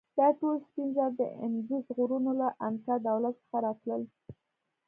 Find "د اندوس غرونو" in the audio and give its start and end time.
1.19-2.31